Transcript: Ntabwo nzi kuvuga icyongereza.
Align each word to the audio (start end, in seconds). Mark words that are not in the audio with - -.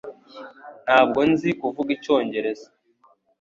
Ntabwo 0.85 1.19
nzi 1.31 1.49
kuvuga 1.59 1.89
icyongereza. 1.97 2.67